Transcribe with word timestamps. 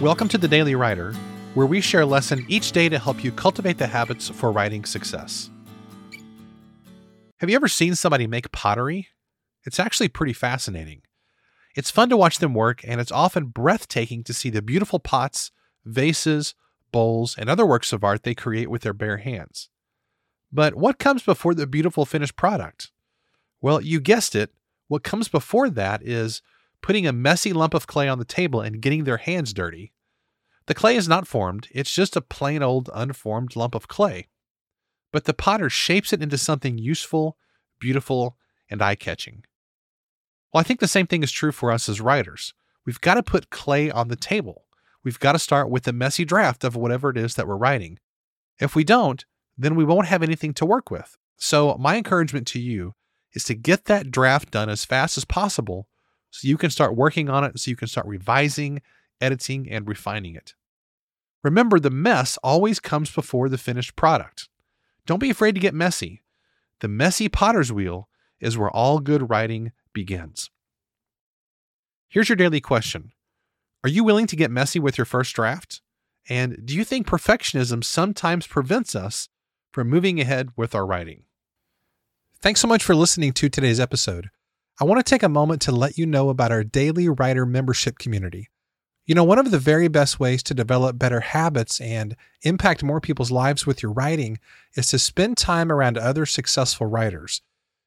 Welcome 0.00 0.28
to 0.28 0.36
the 0.36 0.46
Daily 0.46 0.74
Writer, 0.74 1.14
where 1.54 1.66
we 1.66 1.80
share 1.80 2.02
a 2.02 2.06
lesson 2.06 2.44
each 2.48 2.72
day 2.72 2.90
to 2.90 2.98
help 2.98 3.24
you 3.24 3.32
cultivate 3.32 3.78
the 3.78 3.86
habits 3.86 4.28
for 4.28 4.52
writing 4.52 4.84
success. 4.84 5.48
Have 7.38 7.48
you 7.48 7.56
ever 7.56 7.66
seen 7.66 7.94
somebody 7.94 8.26
make 8.26 8.52
pottery? 8.52 9.08
It's 9.64 9.80
actually 9.80 10.08
pretty 10.08 10.34
fascinating. 10.34 11.00
It's 11.74 11.90
fun 11.90 12.10
to 12.10 12.16
watch 12.18 12.40
them 12.40 12.52
work, 12.52 12.82
and 12.86 13.00
it's 13.00 13.10
often 13.10 13.46
breathtaking 13.46 14.22
to 14.24 14.34
see 14.34 14.50
the 14.50 14.60
beautiful 14.60 14.98
pots, 14.98 15.50
vases, 15.86 16.54
bowls, 16.92 17.34
and 17.38 17.48
other 17.48 17.64
works 17.64 17.90
of 17.94 18.04
art 18.04 18.22
they 18.22 18.34
create 18.34 18.68
with 18.68 18.82
their 18.82 18.92
bare 18.92 19.16
hands. 19.16 19.70
But 20.52 20.74
what 20.74 20.98
comes 20.98 21.22
before 21.22 21.54
the 21.54 21.66
beautiful 21.66 22.04
finished 22.04 22.36
product? 22.36 22.90
Well, 23.62 23.80
you 23.80 24.00
guessed 24.00 24.34
it. 24.34 24.50
What 24.88 25.04
comes 25.04 25.28
before 25.28 25.70
that 25.70 26.02
is 26.02 26.42
putting 26.82 27.06
a 27.06 27.12
messy 27.12 27.52
lump 27.52 27.74
of 27.74 27.86
clay 27.86 28.08
on 28.08 28.18
the 28.18 28.24
table 28.24 28.60
and 28.60 28.80
getting 28.80 29.04
their 29.04 29.16
hands 29.16 29.52
dirty. 29.52 29.92
The 30.66 30.74
clay 30.74 30.96
is 30.96 31.08
not 31.08 31.28
formed, 31.28 31.68
it's 31.70 31.92
just 31.92 32.16
a 32.16 32.20
plain 32.20 32.62
old 32.62 32.90
unformed 32.94 33.56
lump 33.56 33.74
of 33.74 33.88
clay. 33.88 34.28
But 35.12 35.24
the 35.24 35.34
potter 35.34 35.70
shapes 35.70 36.12
it 36.12 36.22
into 36.22 36.38
something 36.38 36.78
useful, 36.78 37.36
beautiful, 37.78 38.36
and 38.68 38.82
eye 38.82 38.96
catching. 38.96 39.44
Well, 40.52 40.60
I 40.60 40.64
think 40.64 40.80
the 40.80 40.88
same 40.88 41.06
thing 41.06 41.22
is 41.22 41.32
true 41.32 41.52
for 41.52 41.70
us 41.70 41.88
as 41.88 42.00
writers. 42.00 42.54
We've 42.84 43.00
got 43.00 43.14
to 43.14 43.22
put 43.22 43.50
clay 43.50 43.90
on 43.90 44.08
the 44.08 44.16
table. 44.16 44.64
We've 45.04 45.20
got 45.20 45.32
to 45.32 45.38
start 45.38 45.70
with 45.70 45.86
a 45.86 45.92
messy 45.92 46.24
draft 46.24 46.64
of 46.64 46.74
whatever 46.74 47.10
it 47.10 47.16
is 47.16 47.34
that 47.34 47.46
we're 47.46 47.56
writing. 47.56 47.98
If 48.58 48.74
we 48.74 48.82
don't, 48.82 49.24
then 49.56 49.76
we 49.76 49.84
won't 49.84 50.08
have 50.08 50.22
anything 50.22 50.52
to 50.54 50.66
work 50.66 50.90
with. 50.90 51.16
So, 51.36 51.76
my 51.78 51.96
encouragement 51.96 52.46
to 52.48 52.60
you 52.60 52.94
is 53.32 53.44
to 53.44 53.54
get 53.54 53.84
that 53.84 54.10
draft 54.10 54.50
done 54.50 54.68
as 54.68 54.84
fast 54.84 55.16
as 55.16 55.24
possible 55.24 55.86
so 56.36 56.48
you 56.48 56.58
can 56.58 56.70
start 56.70 56.94
working 56.94 57.30
on 57.30 57.44
it, 57.44 57.58
so 57.58 57.70
you 57.70 57.76
can 57.76 57.88
start 57.88 58.06
revising, 58.06 58.82
editing, 59.20 59.70
and 59.70 59.88
refining 59.88 60.34
it. 60.34 60.54
Remember, 61.42 61.80
the 61.80 61.90
mess 61.90 62.38
always 62.42 62.78
comes 62.78 63.10
before 63.10 63.48
the 63.48 63.58
finished 63.58 63.96
product. 63.96 64.48
Don't 65.06 65.20
be 65.20 65.30
afraid 65.30 65.54
to 65.54 65.60
get 65.60 65.74
messy. 65.74 66.22
The 66.80 66.88
messy 66.88 67.28
potter's 67.28 67.72
wheel 67.72 68.08
is 68.40 68.58
where 68.58 68.70
all 68.70 68.98
good 68.98 69.30
writing 69.30 69.72
begins. 69.94 70.50
Here's 72.08 72.28
your 72.28 72.36
daily 72.36 72.60
question 72.60 73.12
Are 73.82 73.90
you 73.90 74.04
willing 74.04 74.26
to 74.26 74.36
get 74.36 74.50
messy 74.50 74.78
with 74.78 74.98
your 74.98 75.04
first 75.04 75.34
draft? 75.34 75.80
And 76.28 76.66
do 76.66 76.74
you 76.74 76.84
think 76.84 77.06
perfectionism 77.06 77.84
sometimes 77.84 78.46
prevents 78.46 78.94
us 78.94 79.28
from 79.72 79.88
moving 79.88 80.20
ahead 80.20 80.50
with 80.56 80.74
our 80.74 80.84
writing? 80.84 81.22
Thanks 82.40 82.60
so 82.60 82.68
much 82.68 82.82
for 82.82 82.94
listening 82.94 83.32
to 83.34 83.48
today's 83.48 83.80
episode. 83.80 84.30
I 84.78 84.84
want 84.84 84.98
to 84.98 85.10
take 85.10 85.22
a 85.22 85.28
moment 85.28 85.62
to 85.62 85.72
let 85.72 85.96
you 85.96 86.04
know 86.04 86.28
about 86.28 86.52
our 86.52 86.62
daily 86.62 87.08
writer 87.08 87.46
membership 87.46 87.98
community. 87.98 88.50
You 89.06 89.14
know, 89.14 89.24
one 89.24 89.38
of 89.38 89.50
the 89.50 89.58
very 89.58 89.88
best 89.88 90.20
ways 90.20 90.42
to 90.42 90.54
develop 90.54 90.98
better 90.98 91.20
habits 91.20 91.80
and 91.80 92.14
impact 92.42 92.82
more 92.82 93.00
people's 93.00 93.30
lives 93.30 93.64
with 93.64 93.82
your 93.82 93.92
writing 93.92 94.38
is 94.74 94.90
to 94.90 94.98
spend 94.98 95.38
time 95.38 95.72
around 95.72 95.96
other 95.96 96.26
successful 96.26 96.86
writers. 96.86 97.40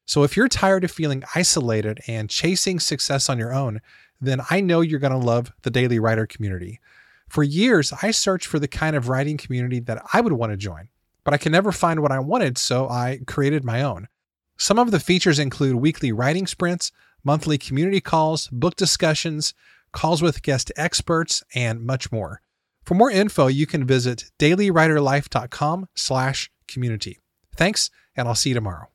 So 0.04 0.24
if 0.24 0.36
you're 0.36 0.48
tired 0.48 0.82
of 0.82 0.90
feeling 0.90 1.22
isolated 1.36 2.00
and 2.08 2.28
chasing 2.28 2.80
success 2.80 3.28
on 3.28 3.38
your 3.38 3.54
own, 3.54 3.80
then 4.20 4.40
I 4.50 4.60
know 4.60 4.80
you're 4.80 4.98
going 4.98 5.12
to 5.12 5.18
love 5.18 5.52
the 5.62 5.70
Daily 5.70 6.00
Writer 6.00 6.26
community. 6.26 6.80
For 7.28 7.44
years, 7.44 7.92
I 8.02 8.10
searched 8.10 8.48
for 8.48 8.58
the 8.58 8.66
kind 8.66 8.96
of 8.96 9.08
writing 9.08 9.36
community 9.36 9.78
that 9.78 10.02
I 10.12 10.20
would 10.20 10.32
want 10.32 10.50
to 10.50 10.56
join, 10.56 10.88
but 11.22 11.34
I 11.34 11.38
could 11.38 11.52
never 11.52 11.70
find 11.70 12.00
what 12.00 12.10
I 12.10 12.18
wanted, 12.18 12.58
so 12.58 12.88
I 12.88 13.20
created 13.28 13.62
my 13.62 13.82
own. 13.82 14.08
Some 14.60 14.78
of 14.78 14.90
the 14.90 15.00
features 15.00 15.38
include 15.38 15.76
weekly 15.76 16.12
writing 16.12 16.46
sprints, 16.46 16.92
monthly 17.24 17.56
community 17.56 18.02
calls, 18.02 18.46
book 18.48 18.76
discussions, 18.76 19.54
calls 19.90 20.20
with 20.20 20.42
guest 20.42 20.70
experts, 20.76 21.42
and 21.54 21.80
much 21.80 22.12
more. 22.12 22.42
For 22.84 22.92
more 22.92 23.10
info, 23.10 23.46
you 23.46 23.66
can 23.66 23.86
visit 23.86 24.30
dailywriterlife.com 24.38 25.88
slash 25.94 26.50
community. 26.68 27.20
Thanks, 27.56 27.88
and 28.14 28.28
I'll 28.28 28.34
see 28.34 28.50
you 28.50 28.54
tomorrow. 28.54 28.88